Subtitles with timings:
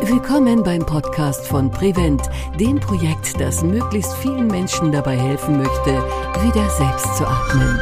[0.00, 2.22] Willkommen beim Podcast von Prevent,
[2.60, 5.90] dem Projekt, das möglichst vielen Menschen dabei helfen möchte,
[6.44, 7.80] wieder selbst zu atmen.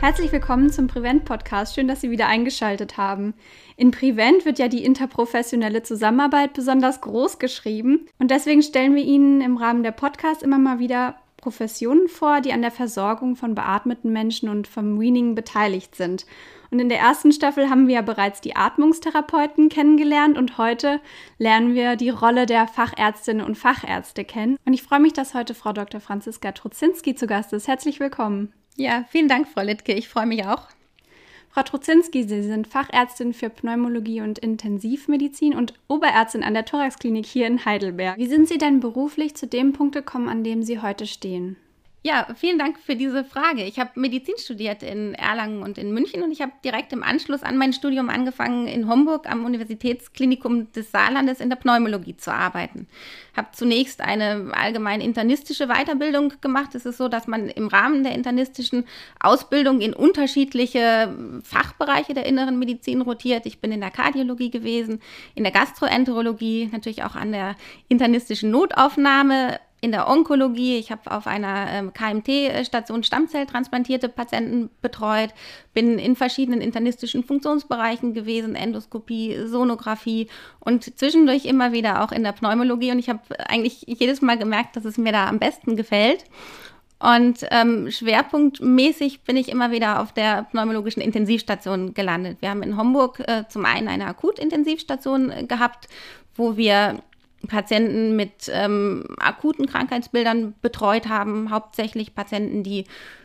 [0.00, 1.74] Herzlich willkommen zum Prevent Podcast.
[1.74, 3.34] Schön, dass Sie wieder eingeschaltet haben.
[3.76, 9.42] In Prevent wird ja die interprofessionelle Zusammenarbeit besonders groß geschrieben und deswegen stellen wir Ihnen
[9.42, 14.10] im Rahmen der Podcast immer mal wieder Professionen vor, die an der Versorgung von beatmeten
[14.10, 16.24] Menschen und vom Weaning beteiligt sind.
[16.72, 21.00] Und in der ersten Staffel haben wir ja bereits die Atmungstherapeuten kennengelernt und heute
[21.36, 24.56] lernen wir die Rolle der Fachärztinnen und Fachärzte kennen.
[24.64, 26.00] Und ich freue mich, dass heute Frau Dr.
[26.00, 27.68] Franziska Truzinski zu Gast ist.
[27.68, 28.54] Herzlich willkommen.
[28.74, 29.92] Ja, vielen Dank, Frau Littke.
[29.92, 30.68] Ich freue mich auch.
[31.50, 37.48] Frau Truzinski, Sie sind Fachärztin für Pneumologie und Intensivmedizin und Oberärztin an der Thoraxklinik hier
[37.48, 38.16] in Heidelberg.
[38.16, 41.56] Wie sind Sie denn beruflich zu dem Punkt gekommen, an dem Sie heute stehen?
[42.04, 43.62] Ja, vielen Dank für diese Frage.
[43.62, 47.44] Ich habe Medizin studiert in Erlangen und in München und ich habe direkt im Anschluss
[47.44, 52.88] an mein Studium angefangen, in Homburg am Universitätsklinikum des Saarlandes in der Pneumologie zu arbeiten.
[53.36, 56.74] Habe zunächst eine allgemein internistische Weiterbildung gemacht.
[56.74, 58.84] Es ist so, dass man im Rahmen der internistischen
[59.20, 63.46] Ausbildung in unterschiedliche Fachbereiche der inneren Medizin rotiert.
[63.46, 65.00] Ich bin in der Kardiologie gewesen,
[65.36, 67.54] in der Gastroenterologie, natürlich auch an der
[67.86, 70.78] internistischen Notaufnahme in der Onkologie.
[70.78, 75.30] Ich habe auf einer ähm, KMT-Station Stammzelltransplantierte Patienten betreut,
[75.74, 80.28] bin in verschiedenen internistischen Funktionsbereichen gewesen, Endoskopie, Sonographie
[80.60, 82.92] und zwischendurch immer wieder auch in der Pneumologie.
[82.92, 86.24] Und ich habe eigentlich jedes Mal gemerkt, dass es mir da am besten gefällt.
[87.00, 92.38] Und ähm, schwerpunktmäßig bin ich immer wieder auf der pneumologischen Intensivstation gelandet.
[92.40, 95.88] Wir haben in Homburg äh, zum einen eine Akutintensivstation äh, gehabt,
[96.36, 97.02] wo wir
[97.48, 102.84] Patienten mit ähm, akuten Krankheitsbildern betreut haben, hauptsächlich Patienten, die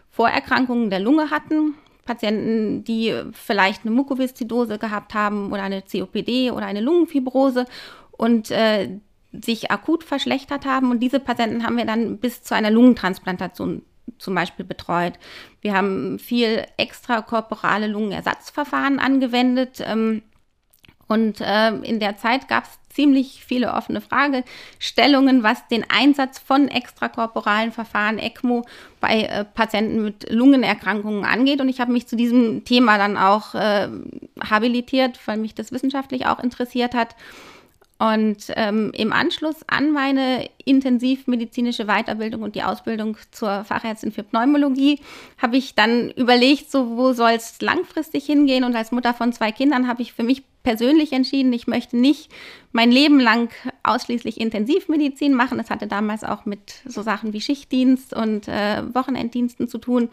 [0.09, 6.65] Vorerkrankungen der Lunge hatten, Patienten, die vielleicht eine Mukoviszidose gehabt haben oder eine COPD oder
[6.65, 7.65] eine Lungenfibrose
[8.11, 8.89] und äh,
[9.31, 10.89] sich akut verschlechtert haben.
[10.89, 13.83] Und diese Patienten haben wir dann bis zu einer Lungentransplantation
[14.17, 15.13] zum Beispiel betreut.
[15.61, 19.83] Wir haben viel extrakorporale Lungenersatzverfahren angewendet.
[19.85, 20.23] Ähm,
[21.07, 26.67] und äh, in der Zeit gab es ziemlich viele offene Fragestellungen, was den Einsatz von
[26.67, 28.65] extrakorporalen Verfahren ECMO
[28.99, 31.61] bei äh, Patienten mit Lungenerkrankungen angeht.
[31.61, 33.87] Und ich habe mich zu diesem Thema dann auch äh,
[34.43, 37.15] habilitiert, weil mich das wissenschaftlich auch interessiert hat.
[37.99, 44.99] Und ähm, im Anschluss an meine intensivmedizinische Weiterbildung und die Ausbildung zur Fachärztin für Pneumologie
[45.39, 48.63] habe ich dann überlegt, so wo soll es langfristig hingehen.
[48.63, 52.29] Und als Mutter von zwei Kindern habe ich für mich persönlich entschieden, ich möchte nicht
[52.73, 53.49] mein Leben lang
[53.83, 55.59] ausschließlich Intensivmedizin machen.
[55.59, 60.09] Das hatte damals auch mit so Sachen wie Schichtdienst und äh, Wochenenddiensten zu tun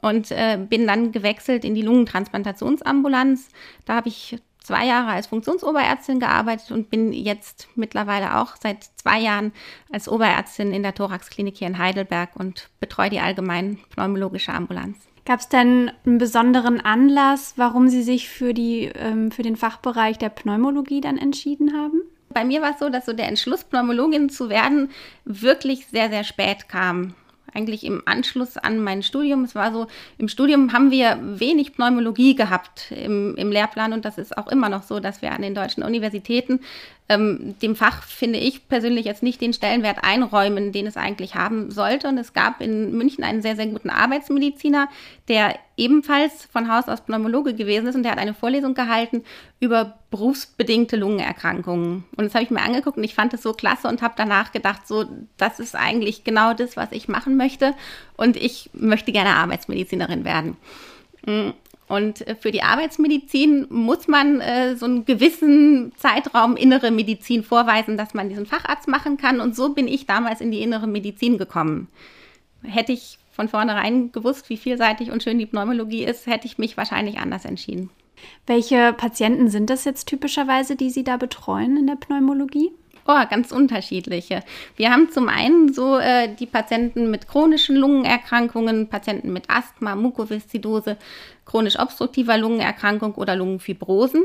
[0.00, 3.50] und äh, bin dann gewechselt in die Lungentransplantationsambulanz.
[3.84, 9.20] Da habe ich zwei Jahre als Funktionsoberärztin gearbeitet und bin jetzt mittlerweile auch seit zwei
[9.20, 9.52] Jahren
[9.92, 14.96] als Oberärztin in der Thoraxklinik hier in Heidelberg und betreue die allgemein pneumologische Ambulanz.
[15.28, 20.16] Gab es denn einen besonderen Anlass, warum Sie sich für, die, ähm, für den Fachbereich
[20.16, 22.00] der Pneumologie dann entschieden haben?
[22.30, 24.90] Bei mir war es so, dass so der Entschluss, Pneumologin zu werden,
[25.26, 27.12] wirklich sehr, sehr spät kam
[27.54, 29.44] eigentlich im Anschluss an mein Studium.
[29.44, 29.86] Es war so,
[30.18, 34.68] im Studium haben wir wenig Pneumologie gehabt im, im Lehrplan und das ist auch immer
[34.68, 36.60] noch so, dass wir an den deutschen Universitäten
[37.08, 41.70] ähm, dem Fach, finde ich persönlich, jetzt nicht den Stellenwert einräumen, den es eigentlich haben
[41.70, 42.08] sollte.
[42.08, 44.88] Und es gab in München einen sehr, sehr guten Arbeitsmediziner,
[45.28, 49.24] der ebenfalls von Haus aus Pneumologe gewesen ist und der hat eine Vorlesung gehalten
[49.58, 52.04] über berufsbedingte Lungenerkrankungen.
[52.16, 54.52] Und das habe ich mir angeguckt und ich fand es so klasse und habe danach
[54.52, 55.06] gedacht, so,
[55.38, 57.74] das ist eigentlich genau das, was ich machen möchte.
[58.16, 60.56] Und ich möchte gerne Arbeitsmedizinerin werden.
[61.88, 67.96] Und äh, für die Arbeitsmedizin muss man äh, so einen gewissen Zeitraum innere Medizin vorweisen,
[67.96, 69.40] dass man diesen Facharzt machen kann.
[69.40, 71.88] Und so bin ich damals in die innere Medizin gekommen.
[72.62, 76.76] Hätte ich von vornherein gewusst, wie vielseitig und schön die Pneumologie ist, hätte ich mich
[76.76, 77.88] wahrscheinlich anders entschieden.
[78.46, 82.72] Welche Patienten sind das jetzt typischerweise, die Sie da betreuen in der Pneumologie?
[83.10, 84.42] Oh, ganz unterschiedliche.
[84.76, 90.98] Wir haben zum einen so äh, die Patienten mit chronischen Lungenerkrankungen, Patienten mit Asthma, Mukoviszidose,
[91.46, 94.24] chronisch obstruktiver Lungenerkrankung oder Lungenfibrosen.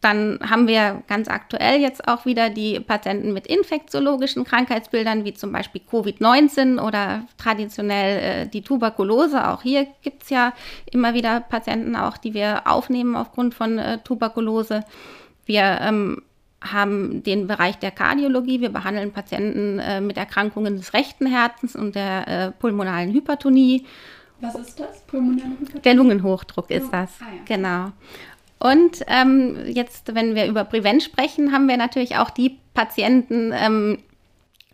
[0.00, 5.52] Dann haben wir ganz aktuell jetzt auch wieder die Patienten mit infektiologischen Krankheitsbildern, wie zum
[5.52, 9.46] Beispiel Covid-19 oder traditionell äh, die Tuberkulose.
[9.46, 10.54] Auch hier gibt es ja
[10.90, 14.84] immer wieder Patienten auch, die wir aufnehmen aufgrund von äh, Tuberkulose.
[15.44, 16.22] Wir ähm,
[16.62, 18.60] haben den Bereich der Kardiologie.
[18.60, 23.84] Wir behandeln Patienten äh, mit Erkrankungen des rechten Herzens und der äh, pulmonalen Hypertonie.
[24.40, 25.00] Was ist das?
[25.02, 25.82] Pulmonale Hypertonie?
[25.82, 27.10] Der Lungenhochdruck ist das.
[27.20, 27.56] Ah, ja.
[27.56, 27.92] Genau.
[28.58, 33.98] Und ähm, jetzt, wenn wir über Prevent sprechen, haben wir natürlich auch die Patienten, ähm,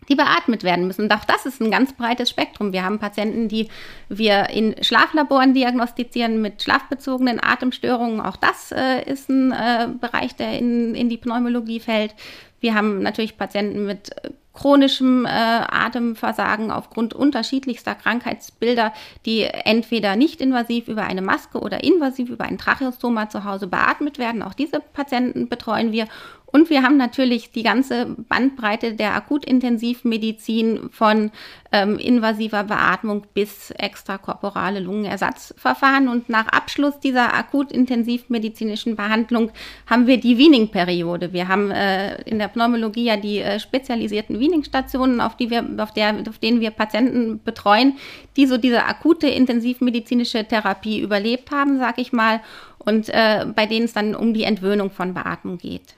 [0.09, 1.03] die beatmet werden müssen.
[1.03, 2.73] Und auch das ist ein ganz breites Spektrum.
[2.73, 3.69] Wir haben Patienten, die
[4.09, 8.21] wir in Schlaflaboren diagnostizieren mit schlafbezogenen Atemstörungen.
[8.21, 12.15] Auch das äh, ist ein äh, Bereich, der in, in die Pneumologie fällt.
[12.59, 18.93] Wir haben natürlich Patienten mit äh, chronischem äh, Atemversagen aufgrund unterschiedlichster Krankheitsbilder,
[19.25, 24.19] die entweder nicht invasiv über eine Maske oder invasiv über ein Tracheostoma zu Hause beatmet
[24.19, 24.43] werden.
[24.43, 26.07] Auch diese Patienten betreuen wir.
[26.55, 31.31] Und wir haben natürlich die ganze Bandbreite der Akutintensivmedizin von
[31.71, 36.07] ähm, invasiver Beatmung bis extrakorporale Lungenersatzverfahren.
[36.07, 39.49] Und nach Abschluss dieser akutintensivmedizinischen Behandlung
[39.87, 41.33] haben wir die Weaning-Periode.
[41.33, 45.91] Wir haben äh, in der Pneumologie ja die äh, spezialisierten Weaning-Stationen, auf, die wir, auf,
[45.91, 47.97] der, auf denen wir Patienten betreuen,
[48.37, 52.41] die so diese akute intensivmedizinische Therapie überlebt haben, sag ich mal,
[52.77, 55.95] und äh, bei denen es dann um die Entwöhnung von Beatmung geht.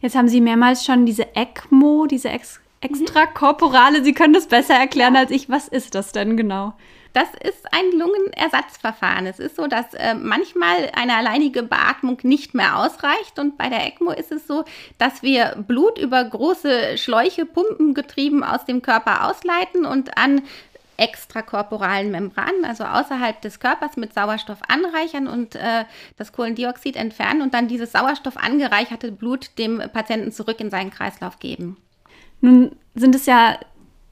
[0.00, 5.16] Jetzt haben Sie mehrmals schon diese ECMO, diese ex extrakorporale, Sie können das besser erklären
[5.16, 5.48] als ich.
[5.48, 6.74] Was ist das denn genau?
[7.16, 9.26] Das ist ein Lungenersatzverfahren.
[9.26, 13.38] Es ist so, dass äh, manchmal eine alleinige Beatmung nicht mehr ausreicht.
[13.38, 14.64] Und bei der ECMO ist es so,
[14.98, 20.42] dass wir Blut über große Schläuche, Pumpen getrieben aus dem Körper ausleiten und an
[20.96, 25.84] extrakorporalen Membranen, also außerhalb des Körpers mit Sauerstoff anreichern und äh,
[26.16, 31.38] das Kohlendioxid entfernen und dann dieses Sauerstoff angereicherte Blut dem Patienten zurück in seinen Kreislauf
[31.38, 31.76] geben.
[32.40, 33.58] Nun sind es ja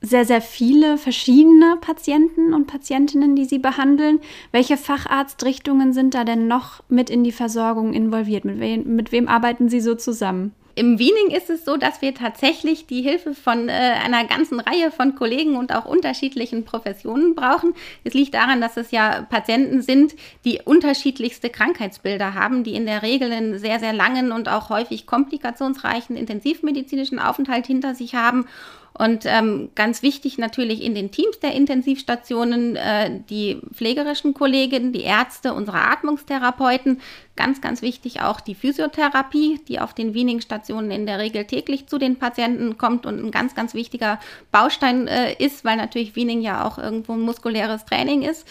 [0.00, 4.20] sehr, sehr viele verschiedene Patienten und Patientinnen, die Sie behandeln.
[4.52, 8.44] Welche Facharztrichtungen sind da denn noch mit in die Versorgung involviert?
[8.44, 10.54] Mit wem, mit wem arbeiten Sie so zusammen?
[10.76, 14.90] Im Wiening ist es so, dass wir tatsächlich die Hilfe von äh, einer ganzen Reihe
[14.90, 17.74] von Kollegen und auch unterschiedlichen Professionen brauchen.
[18.02, 23.02] Es liegt daran, dass es ja Patienten sind, die unterschiedlichste Krankheitsbilder haben, die in der
[23.02, 28.46] Regel einen sehr, sehr langen und auch häufig komplikationsreichen intensivmedizinischen Aufenthalt hinter sich haben
[28.96, 35.02] und ähm, ganz wichtig natürlich in den Teams der Intensivstationen äh, die pflegerischen Kolleginnen, die
[35.02, 37.00] Ärzte, unsere Atmungstherapeuten.
[37.34, 41.98] Ganz, ganz wichtig auch die Physiotherapie, die auf den Wiening-Stationen in der Regel täglich zu
[41.98, 44.20] den Patienten kommt und ein ganz, ganz wichtiger
[44.52, 48.46] Baustein äh, ist, weil natürlich Wiening ja auch irgendwo ein muskuläres Training ist.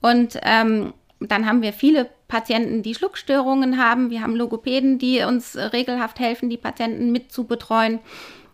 [0.00, 4.10] Und ähm, dann haben wir viele Patienten, die Schluckstörungen haben.
[4.10, 7.98] Wir haben Logopäden, die uns regelhaft helfen, die Patienten mit zu betreuen.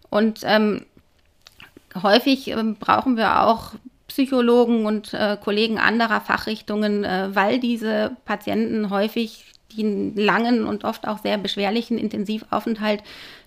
[0.09, 0.87] Und ähm,
[2.03, 3.73] häufig äh, brauchen wir auch
[4.09, 9.45] Psychologen und äh, Kollegen anderer Fachrichtungen, äh, weil diese Patienten häufig
[9.77, 13.03] den langen und oft auch sehr beschwerlichen Intensivaufenthalt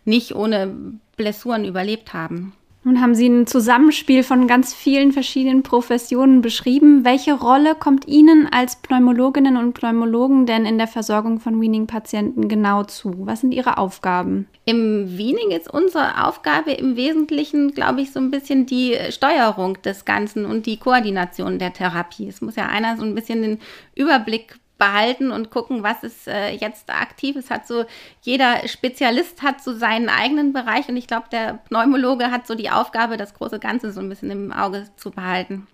[0.05, 0.75] nicht ohne
[1.17, 2.53] Blessuren überlebt haben.
[2.83, 7.05] Nun haben Sie ein Zusammenspiel von ganz vielen verschiedenen Professionen beschrieben.
[7.05, 12.83] Welche Rolle kommt Ihnen als Pneumologinnen und Pneumologen denn in der Versorgung von Weaning-Patienten genau
[12.83, 13.13] zu?
[13.19, 14.47] Was sind Ihre Aufgaben?
[14.65, 20.05] Im Weaning ist unsere Aufgabe im Wesentlichen, glaube ich, so ein bisschen die Steuerung des
[20.05, 22.29] Ganzen und die Koordination der Therapie.
[22.29, 23.59] Es muss ja einer so ein bisschen den
[23.93, 27.35] Überblick behalten und gucken, was ist äh, jetzt aktiv.
[27.35, 27.85] Es hat so,
[28.23, 32.71] jeder Spezialist hat so seinen eigenen Bereich und ich glaube, der Pneumologe hat so die
[32.71, 35.67] Aufgabe, das große Ganze so ein bisschen im Auge zu behalten.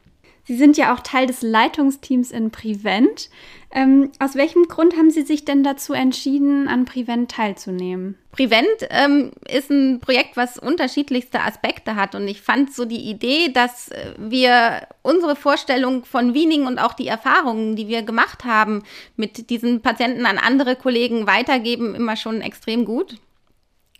[0.47, 3.29] Sie sind ja auch Teil des Leitungsteams in Prevent.
[3.69, 8.17] Ähm, aus welchem Grund haben Sie sich denn dazu entschieden, an Prevent teilzunehmen?
[8.31, 12.15] Prevent ähm, ist ein Projekt, was unterschiedlichste Aspekte hat.
[12.15, 17.07] Und ich fand so die Idee, dass wir unsere Vorstellung von Wiening und auch die
[17.07, 18.83] Erfahrungen, die wir gemacht haben,
[19.17, 23.17] mit diesen Patienten an andere Kollegen weitergeben, immer schon extrem gut.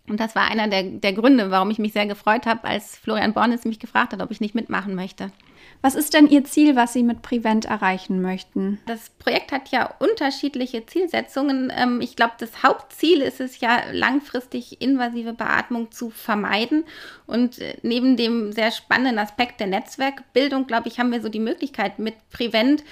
[0.08, 3.34] Und das war einer der, der Gründe, warum ich mich sehr gefreut habe, als Florian
[3.34, 5.30] Bornes mich gefragt hat, ob ich nicht mitmachen möchte.
[5.80, 8.80] Was ist denn Ihr Ziel, was Sie mit Prevent erreichen möchten?
[8.86, 11.72] Das Projekt hat ja unterschiedliche Zielsetzungen.
[11.74, 16.84] Ähm, ich glaube, das Hauptziel ist es ja, langfristig invasive Beatmung zu vermeiden.
[17.26, 21.38] Und äh, neben dem sehr spannenden Aspekt der Netzwerkbildung, glaube ich, haben wir so die
[21.38, 22.82] Möglichkeit, mit Prevent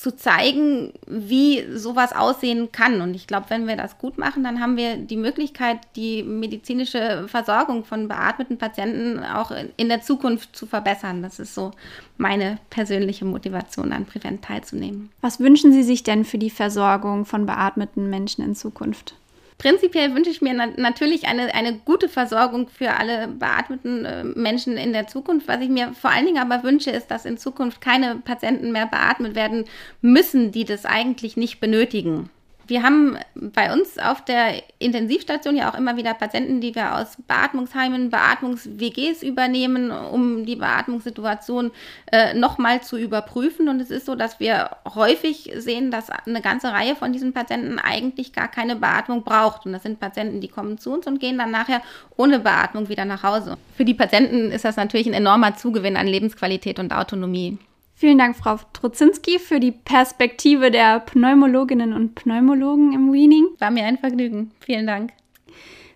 [0.00, 3.02] zu zeigen, wie sowas aussehen kann.
[3.02, 7.28] Und ich glaube, wenn wir das gut machen, dann haben wir die Möglichkeit, die medizinische
[7.28, 11.22] Versorgung von beatmeten Patienten auch in der Zukunft zu verbessern.
[11.22, 11.72] Das ist so
[12.16, 15.10] meine persönliche Motivation, an Prevent teilzunehmen.
[15.20, 19.16] Was wünschen Sie sich denn für die Versorgung von beatmeten Menschen in Zukunft?
[19.60, 24.78] Prinzipiell wünsche ich mir na natürlich eine, eine gute Versorgung für alle beatmeten äh, Menschen
[24.78, 25.48] in der Zukunft.
[25.48, 28.86] Was ich mir vor allen Dingen aber wünsche, ist, dass in Zukunft keine Patienten mehr
[28.86, 29.66] beatmet werden
[30.00, 32.30] müssen, die das eigentlich nicht benötigen.
[32.70, 37.16] Wir haben bei uns auf der Intensivstation ja auch immer wieder Patienten, die wir aus
[37.26, 41.72] Beatmungsheimen, Beatmungs-WGs übernehmen, um die Beatmungssituation
[42.12, 43.68] äh, nochmal zu überprüfen.
[43.68, 47.80] Und es ist so, dass wir häufig sehen, dass eine ganze Reihe von diesen Patienten
[47.80, 49.66] eigentlich gar keine Beatmung braucht.
[49.66, 51.82] Und das sind Patienten, die kommen zu uns und gehen dann nachher
[52.16, 53.56] ohne Beatmung wieder nach Hause.
[53.76, 57.58] Für die Patienten ist das natürlich ein enormer Zugewinn an Lebensqualität und Autonomie.
[58.00, 63.48] Vielen Dank, Frau Trozinski, für die Perspektive der Pneumologinnen und Pneumologen im Wiening.
[63.58, 64.52] War mir ein Vergnügen.
[64.60, 65.12] Vielen Dank.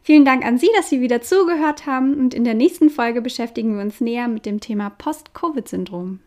[0.03, 3.77] Vielen Dank an Sie, dass Sie wieder zugehört haben und in der nächsten Folge beschäftigen
[3.77, 6.21] wir uns näher mit dem Thema Post-Covid-Syndrom.